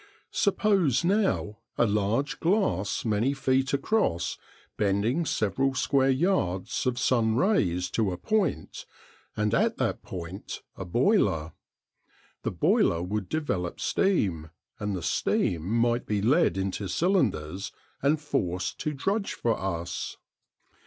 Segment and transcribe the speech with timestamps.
[0.33, 4.39] Suppose now a large glass many feet across
[4.75, 8.87] bending several square yards of sun rays to a point,
[9.37, 11.51] and at that point a boiler.
[12.41, 17.71] The boiler would develop steam, and the steam might be led into cylinders
[18.01, 20.17] and forced to drudge for us.